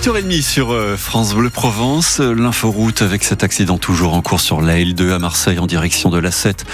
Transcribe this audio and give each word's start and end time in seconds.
8h30 0.00 0.40
sur 0.40 0.72
euh, 0.72 0.96
France 0.96 1.34
Bleu 1.34 1.50
Provence, 1.50 2.20
l'inforoute 2.20 3.02
avec 3.02 3.22
cet 3.22 3.44
accident 3.44 3.76
toujours 3.76 4.14
en 4.14 4.22
cours 4.22 4.40
sur 4.40 4.62
la 4.62 4.78
L2 4.78 5.12
à 5.12 5.18
Marseille 5.18 5.58
en 5.58 5.66
direction 5.66 6.08
de 6.08 6.18
la 6.18 6.30
7 6.30 6.64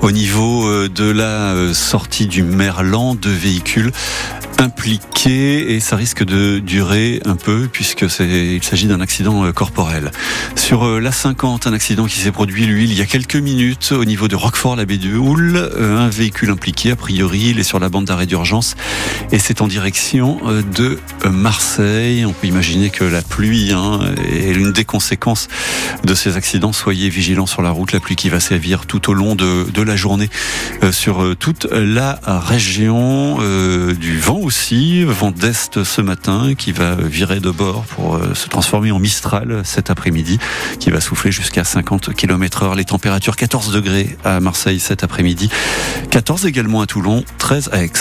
au 0.00 0.12
niveau 0.12 0.64
euh, 0.68 0.88
de 0.88 1.10
la 1.10 1.54
euh, 1.54 1.74
sortie 1.74 2.28
du 2.28 2.44
Merlan, 2.44 3.16
deux 3.16 3.32
véhicules 3.32 3.90
impliqués 4.58 5.74
et 5.74 5.80
ça 5.80 5.96
risque 5.96 6.24
de 6.24 6.58
durer 6.58 7.20
un 7.24 7.36
peu 7.36 7.68
puisque 7.70 8.10
c'est 8.10 8.26
il 8.28 8.62
s'agit 8.62 8.86
d'un 8.86 9.00
accident 9.00 9.50
corporel. 9.52 10.10
Sur 10.56 11.00
la 11.00 11.12
50, 11.12 11.66
un 11.66 11.72
accident 11.72 12.06
qui 12.06 12.18
s'est 12.18 12.32
produit 12.32 12.66
lui 12.66 12.84
il 12.84 12.94
y 12.94 13.00
a 13.00 13.06
quelques 13.06 13.36
minutes 13.36 13.92
au 13.92 14.04
niveau 14.04 14.28
de 14.28 14.36
Roquefort 14.36 14.76
la 14.76 14.84
baie 14.84 14.98
du 14.98 15.14
Houle, 15.14 15.70
un 15.78 16.08
véhicule 16.08 16.50
impliqué 16.50 16.90
a 16.90 16.96
priori, 16.96 17.50
il 17.50 17.58
est 17.58 17.64
sur 17.64 17.78
la 17.78 17.88
bande 17.88 18.06
d'arrêt 18.06 18.26
d'urgence 18.26 18.74
et 19.32 19.38
c'est 19.38 19.62
en 19.62 19.68
direction 19.68 20.40
de 20.76 20.98
Marseille. 21.30 22.24
On 22.24 22.32
peut 22.32 22.46
imaginer 22.46 22.90
que 22.90 23.04
la 23.04 23.22
pluie 23.22 23.72
hein, 23.72 24.00
est 24.32 24.52
l'une 24.52 24.72
des 24.72 24.84
conséquences 24.84 25.48
de 26.04 26.14
ces 26.14 26.36
accidents. 26.36 26.72
Soyez 26.72 27.08
vigilants 27.08 27.46
sur 27.46 27.62
la 27.62 27.70
route, 27.70 27.92
la 27.92 28.00
pluie 28.00 28.16
qui 28.16 28.28
va 28.28 28.40
sévir 28.40 28.86
tout 28.86 29.10
au 29.10 29.14
long 29.14 29.34
de, 29.34 29.70
de 29.70 29.82
la 29.82 29.96
journée 29.96 30.30
euh, 30.82 30.92
sur 30.92 31.22
euh, 31.22 31.34
toute 31.34 31.66
la 31.72 32.20
région. 32.24 33.38
Euh, 33.40 33.94
du 33.94 34.18
vent 34.18 34.38
aussi, 34.48 35.04
vent 35.04 35.30
d'est 35.30 35.84
ce 35.84 36.00
matin 36.00 36.54
qui 36.56 36.72
va 36.72 36.94
virer 36.94 37.38
de 37.38 37.50
bord 37.50 37.84
pour 37.84 38.18
se 38.32 38.48
transformer 38.48 38.90
en 38.92 38.98
Mistral 38.98 39.60
cet 39.62 39.90
après-midi, 39.90 40.38
qui 40.80 40.90
va 40.90 41.02
souffler 41.02 41.30
jusqu'à 41.30 41.64
50 41.64 42.14
km 42.14 42.62
heure. 42.62 42.74
Les 42.74 42.86
températures 42.86 43.36
14 43.36 43.72
degrés 43.72 44.16
à 44.24 44.40
Marseille 44.40 44.80
cet 44.80 45.04
après-midi, 45.04 45.50
14 46.10 46.46
également 46.46 46.80
à 46.80 46.86
Toulon, 46.86 47.24
13 47.36 47.68
à 47.74 47.82
Aix. 47.84 47.92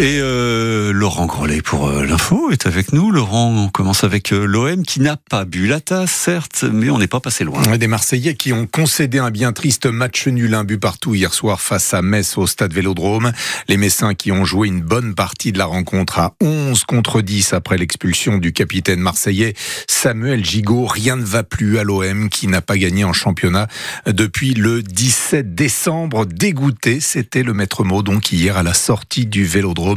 Et 0.00 0.18
euh, 0.18 0.92
Laurent 0.94 1.26
Grollet 1.26 1.60
pour 1.60 1.88
euh, 1.88 2.06
l'info 2.06 2.50
est 2.50 2.66
avec 2.66 2.94
nous. 2.94 3.10
Laurent, 3.10 3.52
on 3.54 3.68
commence 3.68 4.02
avec 4.02 4.32
euh, 4.32 4.46
l'OM 4.46 4.82
qui 4.82 4.98
n'a 4.98 5.18
pas 5.18 5.44
bu 5.44 5.66
la 5.66 5.78
tasse, 5.80 6.10
certes, 6.10 6.64
mais 6.64 6.88
on 6.88 6.96
n'est 6.96 7.06
pas 7.06 7.20
passé 7.20 7.44
loin. 7.44 7.60
Des 7.76 7.86
Marseillais 7.86 8.32
qui 8.32 8.54
ont 8.54 8.66
concédé 8.66 9.18
un 9.18 9.30
bien 9.30 9.52
triste 9.52 9.84
match 9.84 10.26
nul, 10.26 10.54
un 10.54 10.64
but 10.64 10.78
partout 10.78 11.14
hier 11.14 11.34
soir 11.34 11.60
face 11.60 11.92
à 11.92 12.00
Metz 12.00 12.38
au 12.38 12.46
stade 12.46 12.72
Vélodrome. 12.72 13.32
Les 13.68 13.76
Messins 13.76 14.14
qui 14.14 14.32
ont 14.32 14.46
joué 14.46 14.68
une 14.68 14.80
bonne 14.80 15.14
partie 15.14 15.52
de 15.52 15.58
la 15.58 15.66
rencontre 15.66 16.18
à 16.18 16.32
11 16.40 16.82
contre 16.84 17.20
10 17.20 17.52
après 17.52 17.76
l'expulsion 17.76 18.38
du 18.38 18.54
capitaine 18.54 19.00
marseillais 19.00 19.52
Samuel 19.86 20.42
Gigot. 20.42 20.86
Rien 20.86 21.16
ne 21.16 21.24
va 21.24 21.42
plus 21.42 21.76
à 21.76 21.84
l'OM 21.84 22.30
qui 22.30 22.46
n'a 22.46 22.62
pas 22.62 22.78
gagné 22.78 23.04
en 23.04 23.12
championnat 23.12 23.68
depuis 24.06 24.54
le 24.54 24.82
17 24.82 25.54
décembre. 25.54 26.24
Dégoûté, 26.24 27.00
c'était 27.00 27.42
le 27.42 27.52
maître 27.52 27.84
mot 27.84 28.02
donc 28.02 28.32
hier 28.32 28.56
à 28.56 28.62
la 28.62 28.72
sortie 28.72 29.26
du 29.26 29.44
Vélodrome. 29.44 29.89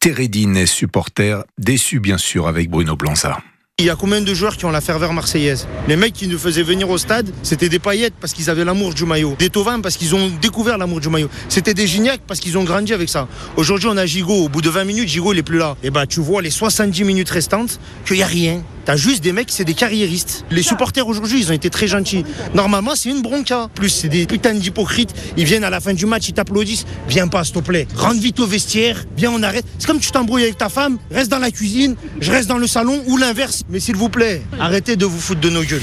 Térédine 0.00 0.56
est 0.56 0.66
supporter, 0.66 1.44
déçu 1.58 2.00
bien 2.00 2.18
sûr 2.18 2.46
avec 2.46 2.70
Bruno 2.70 2.96
Blanza. 2.96 3.38
Il 3.78 3.86
y 3.86 3.90
a 3.90 3.96
combien 3.96 4.20
de 4.20 4.34
joueurs 4.34 4.56
qui 4.56 4.64
ont 4.66 4.70
la 4.70 4.82
ferveur 4.82 5.12
marseillaise? 5.12 5.66
Les 5.88 5.96
mecs 5.96 6.12
qui 6.12 6.28
nous 6.28 6.38
faisaient 6.38 6.62
venir 6.62 6.88
au 6.90 6.98
stade, 6.98 7.32
c'était 7.42 7.70
des 7.70 7.78
paillettes 7.78 8.12
parce 8.20 8.32
qu'ils 8.32 8.50
avaient 8.50 8.64
l'amour 8.64 8.92
du 8.94 9.04
maillot. 9.06 9.34
Des 9.38 9.48
Tovins 9.48 9.80
parce 9.80 9.96
qu'ils 9.96 10.14
ont 10.14 10.30
découvert 10.40 10.76
l'amour 10.78 11.00
du 11.00 11.08
maillot. 11.08 11.28
C'était 11.48 11.74
des 11.74 11.86
Gignac 11.86 12.20
parce 12.26 12.38
qu'ils 12.38 12.58
ont 12.58 12.64
grandi 12.64 12.92
avec 12.92 13.08
ça. 13.08 13.26
Aujourd'hui, 13.56 13.88
on 13.90 13.96
a 13.96 14.04
Gigot. 14.06 14.44
Au 14.44 14.48
bout 14.48 14.60
de 14.60 14.68
20 14.68 14.84
minutes, 14.84 15.08
Gigot, 15.08 15.32
il 15.32 15.38
est 15.38 15.42
plus 15.42 15.58
là. 15.58 15.76
Et 15.82 15.90
bah, 15.90 16.06
tu 16.06 16.20
vois 16.20 16.42
les 16.42 16.50
70 16.50 17.02
minutes 17.02 17.30
restantes 17.30 17.80
qu'il 18.04 18.16
n'y 18.16 18.22
a 18.22 18.26
rien. 18.26 18.62
T'as 18.84 18.96
juste 18.96 19.22
des 19.22 19.32
mecs, 19.32 19.50
c'est 19.50 19.64
des 19.64 19.74
carriéristes. 19.74 20.44
Les 20.50 20.62
supporters 20.62 21.06
aujourd'hui, 21.06 21.40
ils 21.40 21.50
ont 21.50 21.54
été 21.54 21.70
très 21.70 21.86
gentils. 21.86 22.24
Normalement, 22.54 22.94
c'est 22.96 23.10
une 23.10 23.22
bronca. 23.22 23.68
Plus, 23.74 23.90
c'est 23.90 24.08
des 24.08 24.26
putains 24.26 24.54
d'hypocrites. 24.54 25.14
Ils 25.36 25.44
viennent 25.44 25.64
à 25.64 25.70
la 25.70 25.80
fin 25.80 25.94
du 25.94 26.06
match, 26.06 26.28
ils 26.28 26.34
t'applaudissent. 26.34 26.84
Viens 27.08 27.28
pas, 27.28 27.44
s'il 27.44 27.54
te 27.54 27.60
plaît. 27.60 27.86
Rentre 27.94 28.20
vite 28.20 28.40
au 28.40 28.46
vestiaire. 28.46 29.04
Viens, 29.16 29.30
on 29.30 29.42
arrête. 29.42 29.64
C'est 29.78 29.86
comme 29.86 30.00
tu 30.00 30.10
t'embrouilles 30.10 30.42
avec 30.44 30.58
ta 30.58 30.68
femme. 30.68 30.98
Reste 31.10 31.30
dans 31.30 31.38
la 31.38 31.50
cuisine. 31.50 31.94
Je 32.20 32.30
reste 32.30 32.48
dans 32.48 32.58
le 32.58 32.66
salon 32.66 33.02
ou 33.06 33.16
l'inverse. 33.16 33.62
Mais 33.68 33.78
s'il 33.78 33.96
vous 33.96 34.08
plaît, 34.08 34.42
arrêtez 34.58 34.96
de 34.96 35.06
vous 35.06 35.20
foutre 35.20 35.40
de 35.40 35.50
nos 35.50 35.62
gueules. 35.62 35.82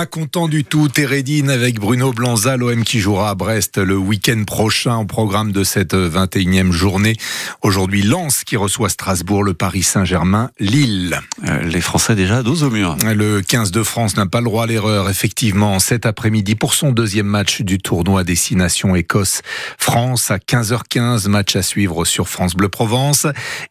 Pas 0.00 0.06
content 0.06 0.48
du 0.48 0.64
tout, 0.64 0.88
Térédine 0.88 1.50
avec 1.50 1.78
Bruno 1.78 2.14
Blanza, 2.14 2.56
l'OM 2.56 2.84
qui 2.84 3.00
jouera 3.00 3.28
à 3.28 3.34
Brest 3.34 3.76
le 3.76 3.98
week-end 3.98 4.44
prochain 4.46 4.96
au 4.96 5.04
programme 5.04 5.52
de 5.52 5.62
cette 5.62 5.92
21e 5.92 6.72
journée. 6.72 7.16
Aujourd'hui, 7.60 8.00
Lens 8.00 8.44
qui 8.44 8.56
reçoit 8.56 8.88
Strasbourg, 8.88 9.42
le 9.42 9.52
Paris 9.52 9.82
Saint-Germain, 9.82 10.48
Lille. 10.58 11.20
Euh, 11.46 11.60
les 11.64 11.82
Français 11.82 12.14
déjà 12.14 12.42
dos 12.42 12.62
au 12.62 12.70
mur. 12.70 12.96
Le 13.04 13.42
15 13.42 13.72
de 13.72 13.82
France 13.82 14.16
n'a 14.16 14.24
pas 14.24 14.38
le 14.38 14.46
droit 14.46 14.64
à 14.64 14.66
l'erreur, 14.66 15.10
effectivement, 15.10 15.78
cet 15.80 16.06
après-midi 16.06 16.54
pour 16.54 16.72
son 16.72 16.92
deuxième 16.92 17.26
match 17.26 17.60
du 17.60 17.76
tournoi 17.76 18.24
Destination 18.24 18.96
Écosse-France 18.96 20.30
à 20.30 20.38
15h15, 20.38 21.28
match 21.28 21.56
à 21.56 21.62
suivre 21.62 22.06
sur 22.06 22.26
France 22.26 22.54
Bleu 22.54 22.70
Provence. 22.70 23.26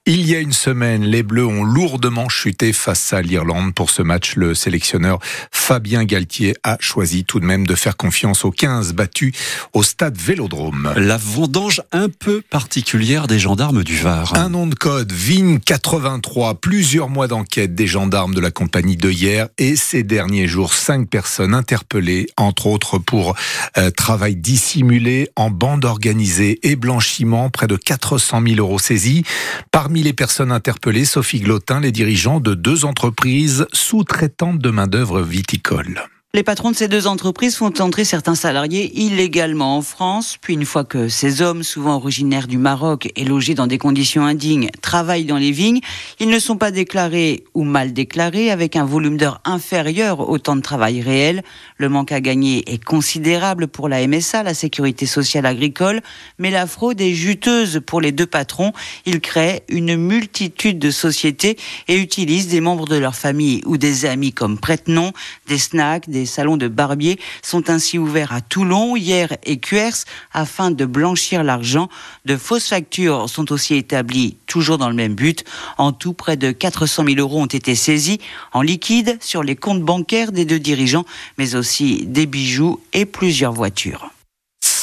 Il 0.05 0.29
y 0.29 0.35
a 0.35 0.39
une 0.39 0.53
semaine, 0.53 1.01
les 1.01 1.23
Bleus 1.23 1.47
ont 1.47 1.63
lourdement 1.63 2.29
chuté 2.29 2.71
face 2.71 3.13
à 3.13 3.23
l'Irlande. 3.23 3.73
Pour 3.73 3.89
ce 3.89 4.03
match, 4.03 4.35
le 4.35 4.53
sélectionneur 4.53 5.17
Fabien 5.51 6.05
Galtier 6.19 6.53
a 6.63 6.75
choisi 6.81 7.23
tout 7.23 7.39
de 7.39 7.45
même 7.45 7.65
de 7.65 7.75
faire 7.75 7.95
confiance 7.95 8.43
aux 8.43 8.51
15 8.51 8.91
battus 8.91 9.31
au 9.71 9.83
stade 9.83 10.17
Vélodrome. 10.17 10.91
La 10.97 11.15
vendange 11.15 11.81
un 11.93 12.09
peu 12.09 12.41
particulière 12.41 13.27
des 13.27 13.39
gendarmes 13.39 13.85
du 13.85 13.95
Var. 13.95 14.35
Un 14.35 14.49
nom 14.49 14.67
de 14.67 14.75
code, 14.75 15.13
VIN 15.13 15.59
83, 15.65 16.55
plusieurs 16.55 17.07
mois 17.07 17.29
d'enquête 17.29 17.73
des 17.73 17.87
gendarmes 17.87 18.35
de 18.35 18.41
la 18.41 18.51
compagnie 18.51 18.97
de 18.97 19.09
hier 19.09 19.47
et 19.57 19.77
ces 19.77 20.03
derniers 20.03 20.49
jours, 20.49 20.73
cinq 20.73 21.07
personnes 21.07 21.53
interpellées, 21.53 22.27
entre 22.35 22.67
autres 22.67 22.97
pour 22.97 23.37
euh, 23.77 23.89
travail 23.89 24.35
dissimulé 24.35 25.29
en 25.37 25.49
bande 25.49 25.85
organisée 25.85 26.59
et 26.63 26.75
blanchiment, 26.75 27.49
près 27.49 27.67
de 27.67 27.77
400 27.77 28.41
000 28.45 28.55
euros 28.57 28.77
saisis. 28.77 29.23
Parmi 29.71 30.03
les 30.03 30.11
personnes 30.11 30.51
interpellées, 30.51 31.05
Sophie 31.05 31.39
Glotin, 31.39 31.79
les 31.79 31.93
dirigeants 31.93 32.41
de 32.41 32.55
deux 32.55 32.83
entreprises 32.83 33.67
sous-traitantes 33.71 34.59
de 34.59 34.69
main-d'œuvre 34.69 35.21
viticole. 35.21 36.08
Les 36.35 36.43
patrons 36.43 36.69
de 36.69 36.75
ces 36.75 36.87
deux 36.87 37.07
entreprises 37.07 37.55
font 37.55 37.73
entrer 37.79 38.05
certains 38.05 38.35
salariés 38.35 38.91
illégalement 39.01 39.77
en 39.77 39.81
France, 39.81 40.37
puis 40.39 40.53
une 40.53 40.63
fois 40.63 40.83
que 40.83 41.09
ces 41.09 41.41
hommes, 41.41 41.63
souvent 41.63 41.95
originaires 41.95 42.45
du 42.45 42.59
Maroc 42.59 43.09
et 43.15 43.25
logés 43.25 43.55
dans 43.55 43.65
des 43.65 43.79
conditions 43.79 44.23
indignes, 44.23 44.69
travaillent 44.79 45.25
dans 45.25 45.39
les 45.39 45.49
vignes, 45.49 45.79
ils 46.19 46.29
ne 46.29 46.37
sont 46.37 46.55
pas 46.55 46.69
déclarés 46.69 47.45
ou 47.55 47.63
mal 47.63 47.93
déclarés 47.93 48.51
avec 48.51 48.75
un 48.75 48.85
volume 48.85 49.17
d'heures 49.17 49.41
inférieur 49.43 50.29
au 50.29 50.37
temps 50.37 50.55
de 50.55 50.61
travail 50.61 51.01
réel. 51.01 51.41
Le 51.77 51.89
manque 51.89 52.11
à 52.11 52.21
gagner 52.21 52.71
est 52.71 52.83
considérable 52.83 53.67
pour 53.67 53.89
la 53.89 54.07
MSA, 54.07 54.43
la 54.43 54.53
sécurité 54.53 55.07
sociale 55.07 55.47
agricole, 55.47 55.99
mais 56.37 56.51
la 56.51 56.67
fraude 56.67 57.01
est 57.01 57.15
juteuse 57.15 57.81
pour 57.83 58.01
les 58.01 58.11
deux 58.11 58.27
patrons. 58.27 58.71
Ils 59.07 59.19
créent 59.19 59.63
une 59.67 59.95
multitude 59.95 60.77
de 60.77 60.91
sociétés 60.91 61.57
et 61.87 61.97
utilisent 61.97 62.49
des 62.49 62.61
membres 62.61 62.85
de 62.85 62.97
leur 62.97 63.15
famille 63.15 63.63
ou 63.65 63.77
des 63.77 64.05
amis 64.05 64.31
comme 64.31 64.59
prête-nom, 64.59 65.11
des 65.47 65.57
snacks, 65.57 66.07
des 66.07 66.18
salons 66.25 66.57
de 66.57 66.67
barbiers 66.67 67.19
sont 67.41 67.69
ainsi 67.69 67.97
ouverts 67.97 68.33
à 68.33 68.41
Toulon, 68.41 68.95
hier 68.95 69.35
et 69.43 69.59
Cuers 69.59 70.05
afin 70.33 70.71
de 70.71 70.85
blanchir 70.85 71.43
l'argent. 71.43 71.89
De 72.25 72.37
fausses 72.37 72.67
factures 72.67 73.29
sont 73.29 73.51
aussi 73.51 73.75
établies, 73.75 74.37
toujours 74.47 74.77
dans 74.77 74.89
le 74.89 74.95
même 74.95 75.15
but. 75.15 75.43
En 75.77 75.91
tout, 75.91 76.13
près 76.13 76.37
de 76.37 76.51
400 76.51 77.05
000 77.05 77.19
euros 77.19 77.41
ont 77.41 77.45
été 77.45 77.75
saisis 77.75 78.19
en 78.53 78.61
liquide 78.61 79.17
sur 79.21 79.43
les 79.43 79.55
comptes 79.55 79.81
bancaires 79.81 80.31
des 80.31 80.45
deux 80.45 80.59
dirigeants, 80.59 81.05
mais 81.37 81.55
aussi 81.55 82.05
des 82.05 82.25
bijoux 82.25 82.79
et 82.93 83.05
plusieurs 83.05 83.53
voitures. 83.53 84.08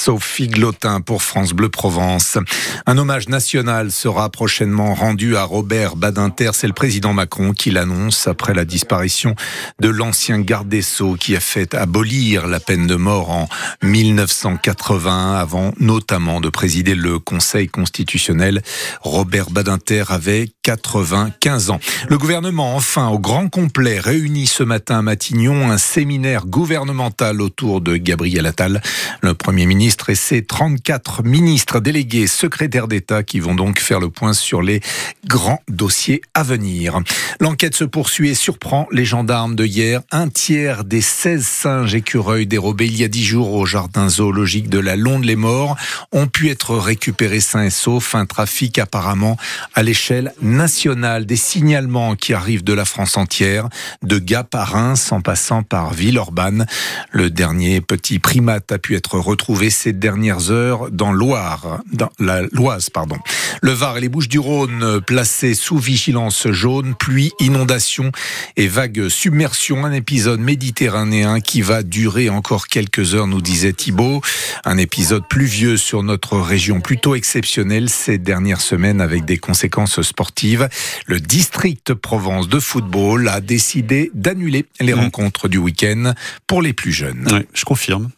Sophie 0.06 0.46
Glotin 0.46 1.00
pour 1.00 1.20
France 1.20 1.52
Bleu 1.52 1.68
Provence. 1.68 2.38
Un 2.86 2.96
hommage 2.96 3.28
national 3.28 3.90
sera 3.90 4.30
prochainement 4.30 4.94
rendu 4.94 5.36
à 5.36 5.42
Robert 5.42 5.96
Badinter. 5.96 6.50
C'est 6.52 6.68
le 6.68 6.72
président 6.72 7.12
Macron 7.12 7.52
qui 7.52 7.72
l'annonce 7.72 8.28
après 8.28 8.54
la 8.54 8.64
disparition 8.64 9.34
de 9.80 9.88
l'ancien 9.88 10.38
garde 10.38 10.68
des 10.68 10.82
Sceaux 10.82 11.16
qui 11.18 11.34
a 11.34 11.40
fait 11.40 11.74
abolir 11.74 12.46
la 12.46 12.60
peine 12.60 12.86
de 12.86 12.94
mort 12.94 13.30
en 13.30 13.48
1980 13.82 15.34
avant 15.34 15.72
notamment 15.80 16.40
de 16.40 16.50
présider 16.50 16.94
le 16.94 17.18
Conseil 17.18 17.66
constitutionnel. 17.66 18.62
Robert 19.00 19.50
Badinter 19.50 20.04
avait 20.10 20.50
95 20.62 21.70
ans. 21.70 21.80
Le 22.08 22.16
gouvernement, 22.16 22.76
enfin, 22.76 23.08
au 23.08 23.18
grand 23.18 23.48
complet, 23.48 23.98
réunit 23.98 24.46
ce 24.46 24.62
matin 24.62 25.00
à 25.00 25.02
Matignon 25.02 25.68
un 25.68 25.78
séminaire 25.78 26.46
gouvernemental 26.46 27.42
autour 27.42 27.80
de 27.80 27.96
Gabriel 27.96 28.46
Attal. 28.46 28.80
Le 29.20 29.34
Premier 29.34 29.66
ministre 29.66 29.95
et 30.08 30.14
ses 30.14 30.44
34 30.44 31.22
ministres 31.22 31.80
délégués 31.80 32.26
secrétaires 32.26 32.88
d'État 32.88 33.22
qui 33.22 33.40
vont 33.40 33.54
donc 33.54 33.80
faire 33.80 34.00
le 34.00 34.10
point 34.10 34.32
sur 34.32 34.62
les 34.62 34.80
grands 35.26 35.62
dossiers 35.68 36.22
à 36.34 36.42
venir. 36.42 37.00
L'enquête 37.40 37.74
se 37.74 37.84
poursuit 37.84 38.30
et 38.30 38.34
surprend 38.34 38.86
les 38.92 39.04
gendarmes 39.04 39.54
de 39.54 39.64
hier. 39.64 40.02
Un 40.10 40.28
tiers 40.28 40.84
des 40.84 41.00
16 41.00 41.46
singes 41.46 41.94
écureuils 41.94 42.46
dérobés 42.46 42.86
il 42.86 42.96
y 42.96 43.04
a 43.04 43.08
10 43.08 43.24
jours 43.24 43.52
au 43.52 43.66
jardin 43.66 44.08
zoologique 44.08 44.68
de 44.68 44.78
la 44.78 44.96
Londe-les-Morts 44.96 45.76
ont 46.12 46.26
pu 46.26 46.50
être 46.50 46.76
récupérés 46.76 47.40
sains 47.40 47.64
et 47.64 47.70
saufs. 47.70 48.14
Un 48.14 48.26
trafic 48.26 48.78
apparemment 48.78 49.36
à 49.74 49.82
l'échelle 49.82 50.32
nationale. 50.42 51.26
Des 51.26 51.36
signalements 51.36 52.14
qui 52.16 52.34
arrivent 52.34 52.64
de 52.64 52.72
la 52.72 52.84
France 52.84 53.16
entière, 53.16 53.68
de 54.02 54.18
Gap 54.18 54.54
à 54.54 54.64
Reims 54.64 55.12
en 55.12 55.20
passant 55.20 55.62
par 55.62 55.92
Villeurbanne. 55.92 56.66
Le 57.10 57.30
dernier 57.30 57.80
petit 57.80 58.18
primate 58.18 58.70
a 58.72 58.78
pu 58.78 58.96
être 58.96 59.18
retrouvé 59.18 59.70
ces 59.86 59.92
dernières 59.92 60.50
heures 60.50 60.90
dans 60.90 61.12
Loire, 61.12 61.80
dans 61.92 62.10
la 62.18 62.42
Loise, 62.50 62.90
pardon. 62.90 63.18
Le 63.62 63.70
Var 63.70 63.98
et 63.98 64.00
les 64.00 64.08
Bouches 64.08 64.26
du 64.28 64.40
Rhône 64.40 65.00
placés 65.06 65.54
sous 65.54 65.78
vigilance 65.78 66.48
jaune, 66.50 66.96
pluie, 66.96 67.30
inondation 67.38 68.10
et 68.56 68.66
vague 68.66 69.08
submersion. 69.08 69.84
Un 69.84 69.92
épisode 69.92 70.40
méditerranéen 70.40 71.38
qui 71.38 71.62
va 71.62 71.84
durer 71.84 72.28
encore 72.30 72.66
quelques 72.66 73.14
heures, 73.14 73.28
nous 73.28 73.40
disait 73.40 73.72
Thibault. 73.72 74.22
Un 74.64 74.76
épisode 74.76 75.22
pluvieux 75.28 75.76
sur 75.76 76.02
notre 76.02 76.36
région 76.36 76.80
plutôt 76.80 77.14
exceptionnel 77.14 77.88
ces 77.88 78.18
dernières 78.18 78.62
semaines 78.62 79.00
avec 79.00 79.24
des 79.24 79.38
conséquences 79.38 80.02
sportives. 80.02 80.68
Le 81.06 81.20
district 81.20 81.94
Provence 81.94 82.48
de 82.48 82.58
football 82.58 83.28
a 83.28 83.40
décidé 83.40 84.10
d'annuler 84.14 84.66
les 84.80 84.94
mmh. 84.94 84.98
rencontres 84.98 85.46
du 85.46 85.58
week-end 85.58 86.12
pour 86.48 86.60
les 86.60 86.72
plus 86.72 86.92
jeunes. 86.92 87.28
je 87.54 87.64
confirme. 87.64 88.10